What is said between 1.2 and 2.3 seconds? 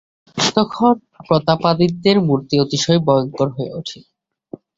প্রতাপাদিত্যের